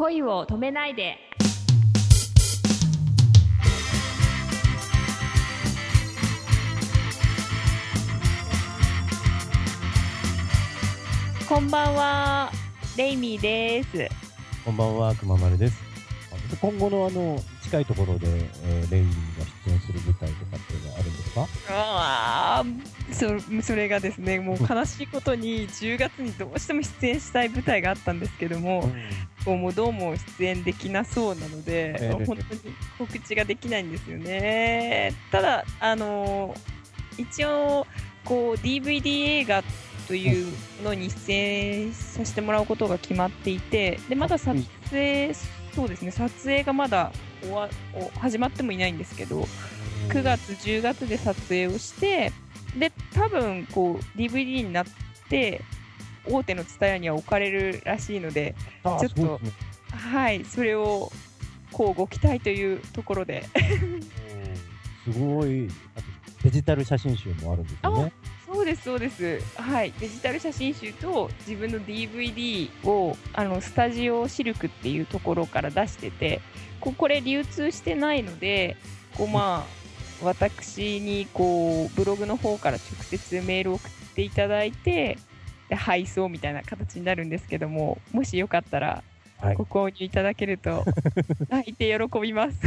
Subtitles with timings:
[0.00, 1.18] 恋を止めないで。
[11.46, 12.50] こんばんは
[12.96, 14.08] レイミーです。
[14.64, 15.78] こんばんは、くままるです。
[16.32, 18.26] あ今後のあの、近いところで、
[18.64, 21.46] えーレイリーが出演する舞台とかっていうのはあるんですか？
[21.68, 28.90] ああそそれがですねもう悲しいことに10月にどうしても出演したい舞台があったんですけども、
[29.44, 32.24] こうもうどうも出演できなそうなので、ええ。
[32.24, 32.60] 本当に
[32.98, 35.12] 告知ができないんですよね。
[35.30, 36.54] ただ、あの
[37.18, 37.86] 一応
[38.24, 39.62] こう DVD 映画
[40.08, 40.52] という
[40.82, 45.32] のに出演させてもらうことが決まっていてでまだ撮影
[45.72, 49.46] そうですね撮影がまだ終わお始まってもいないんですけど
[50.08, 52.32] 9月10月で撮影をして
[52.78, 54.86] で多分こう DVD になっ
[55.28, 55.62] て
[56.26, 59.52] 大手の TSUTAYA には置かれるらしいのであちょっとね。
[59.92, 61.10] はい、それを
[61.72, 63.44] こうご期待というところで、
[65.04, 65.68] すごい、
[66.42, 68.12] デジタル写真集もあるんですよね。
[68.52, 76.40] そうです、そうです、はい、デジタル写真集と自分の DVD をあのスタジオシルクっていうところから出してて、
[76.80, 78.76] ここれ流通してないので、
[79.16, 79.79] こうまあ、
[80.22, 85.18] 私にこうブログの方から直接メールを送っていただいて、
[85.68, 89.02] で配送みたいな形になるんですけども、もしよかったら
[89.38, 90.84] はいご購入いただけると、
[91.48, 92.58] 泣いて喜びます。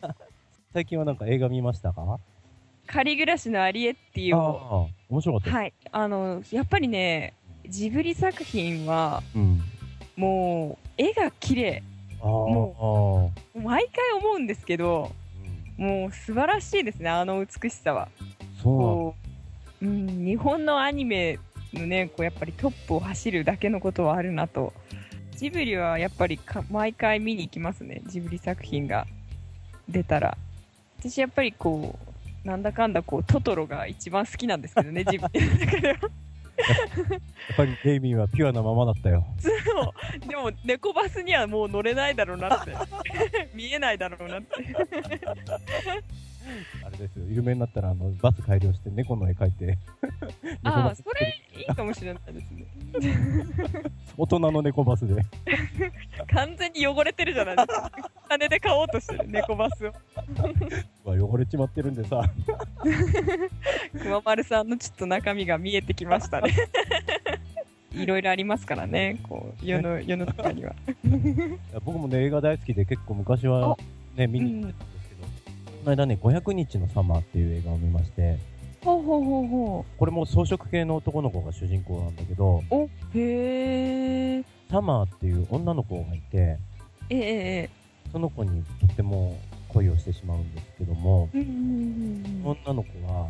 [0.72, 2.18] 最近はなんか映画見ましたか？
[2.86, 5.56] 仮暮らしのアリエッティあを、あ、面白かった。
[5.56, 7.32] はい、あのやっぱりね、
[7.68, 9.62] ジブリ作品はうん。
[10.16, 11.82] もう絵が綺麗
[12.22, 15.25] も毎回思うんですけど、うん
[15.76, 18.08] もう素晴らしいですね、あの美しさは。
[18.62, 19.14] そ
[19.80, 21.38] うう、うん、日本のアニメ
[21.74, 24.72] のね、こうやっぱりトップを走るだけのことはあるなと。
[25.36, 29.06] ジブリはやっぱりか毎回見に行きますね、ジブリ作品が
[29.88, 30.38] 出たら。
[30.98, 31.98] 私やっぱりこ
[32.44, 35.98] う、なんだかんだこうトトロが一番好きなんですけどね、ジブリの中では。
[36.56, 36.64] や
[37.52, 39.26] っぱりレイミーはピュアなままだったよ。
[39.38, 40.28] そう。
[40.28, 42.74] でも猫バスにはもう乗れないだろうなって。
[43.54, 44.48] 見えないだろうなって
[46.84, 49.78] あれですよ、有名になったらあのバス改良して猫の絵描いて。
[50.42, 52.66] 猫ああそれいいかもしれないですね。
[54.16, 55.22] 大人の猫バスで。
[56.32, 57.90] 完全に汚れてるじゃないですか。
[58.28, 59.92] 金で買おうとしてる猫バスを。
[61.04, 62.22] 汚れちまってるんでさ。
[64.02, 66.54] 熊丸さんのちょっと中身が見えてきましたね。
[67.92, 69.20] いろいろありますからね。
[69.22, 70.74] こう世の世の中には。
[71.84, 73.76] 僕もね、映画大好きで結構昔は
[74.14, 74.92] ね、見に行ってたん。
[74.92, 74.95] で
[75.86, 78.38] の間ね、500日のサマーっていう映画を見まして、
[78.84, 86.58] ほうほうほうほこれも装飾系の男の子が主人公なんだけど、うおへえサマーっていう女の子がいて、
[87.08, 87.70] えええ
[88.12, 89.38] その子にとっても
[89.68, 92.56] 恋をしてしまうんですけども、えうんうんうんうん。
[92.64, 93.28] 女の子は、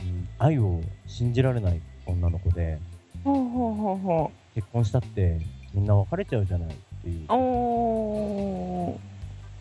[0.00, 2.78] うん愛を信じられない女の子で、
[3.22, 5.38] ほうほうほうほ結婚したって
[5.74, 7.20] みんな別れちゃうじゃないっていう。
[7.20, 8.96] う、おー。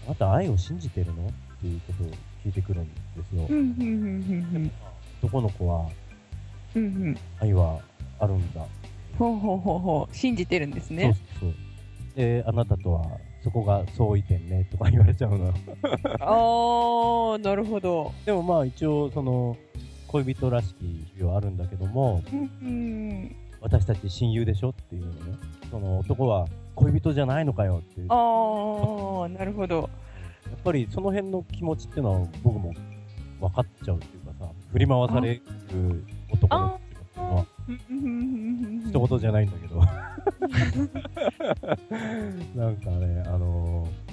[0.07, 1.31] あなた愛を信じてるの？
[1.61, 2.07] っていうことを
[2.43, 2.91] 聞いてくるんで
[3.29, 3.57] すようん。
[3.57, 3.83] うん
[4.55, 4.71] うん
[5.23, 5.87] 男の子は
[6.73, 7.79] うんうんうん愛は
[8.19, 8.65] あるんだ。
[9.19, 11.55] ほうほうほうほう信じてるんですねそうそう。
[12.15, 13.05] で、あなたとは
[13.43, 15.53] そこが相違点ねとか言われちゃうのよ。
[16.19, 19.55] ああなるほどでもまあ一応その
[20.07, 20.83] 恋人らしき
[21.15, 25.37] 日々はあるんだけども、うんうん私たち親友でしょっていうのね。
[25.69, 28.07] その男は恋人じゃないのかよっていう。
[28.07, 29.87] やああなるほどっ
[30.63, 32.73] ぱりその辺の気持ちっていうのは僕も
[33.39, 35.41] 分かっちゃうっていうかさ、振り回される
[36.31, 37.45] 男の子っていうのは
[38.87, 39.81] 一言じゃないんだけど。
[42.55, 44.11] なんかね、あのー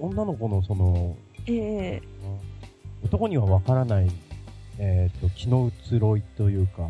[0.00, 1.14] 女の子のその、
[1.46, 2.02] ええ
[3.04, 4.10] 男には分からない、
[4.78, 6.82] えっ、と、気の移ろいというか、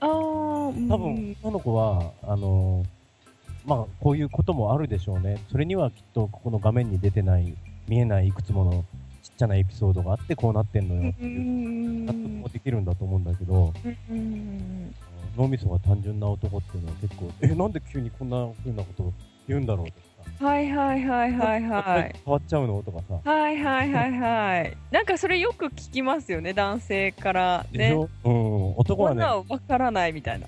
[0.00, 5.42] ああ多分、女の子は、あのーまあ、こういうこともあるでしょうね。
[5.50, 7.56] それにはきっと、ここの画面に出てない、
[7.88, 8.84] 見えないいくつもの
[9.22, 12.06] ちっちゃなエピソードがあって、こうなってんのよってういう、ん。
[12.06, 13.72] 納得もできるんだと思うんだけど、
[14.10, 14.94] うん。
[15.36, 19.12] 脳みそが単純な男っていうのは結構、え、なんで急にこんな風なこと
[19.46, 22.14] 言うんだろうとかはいはいはいはいはい。
[22.24, 23.20] 変わっちゃうのとかさ。
[23.30, 24.76] はいはいはいはい。
[24.90, 27.92] なんかそれよく聞きますよね男性からね。
[28.24, 30.46] うん、男はね、女は分からないみたいな。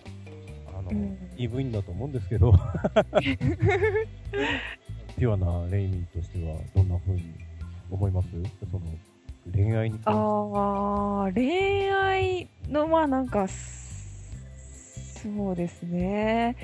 [0.76, 1.18] あの、うん。
[1.36, 2.52] いい部員だと思うんですけど、
[5.18, 7.34] ピュアなレイミーとしてはどんな風に
[7.90, 8.28] 思います？
[8.70, 8.82] その
[9.52, 9.98] 恋愛に。
[10.04, 16.54] ああ恋愛のまあなんかすそうですね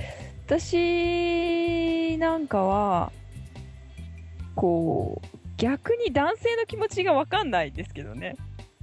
[0.47, 3.11] 私なんかは
[4.55, 5.27] こう、
[5.57, 8.37] 逆に男性の気持ちがわかんないですけどね。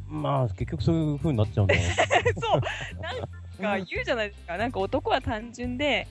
[0.10, 1.82] まあ、結局そういう風になっちゃうんだよ。
[2.42, 2.62] そう、
[3.62, 4.58] なんか言うじゃないですか。
[4.58, 6.10] なんか男は単純で、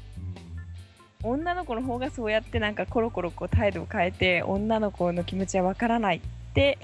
[1.23, 6.21] 女の子の方がそうやってなんかコロコロこう態度を変えて、女の子の気持ちはわからないっ
[6.55, 6.79] て、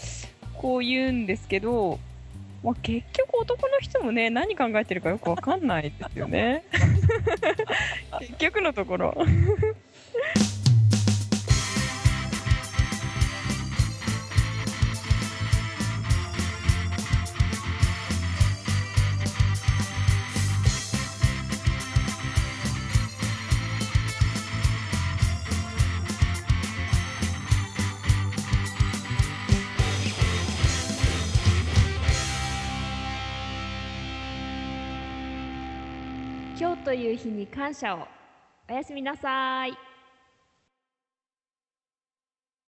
[0.55, 1.99] こう言うんですけど、
[2.63, 6.65] まあ、結局男の人もね、何考えてるかよくわかんないですよね。
[8.21, 9.15] 結局のところ。
[36.59, 38.09] 今日という日に感謝を。
[38.71, 39.86] おやすみなさい。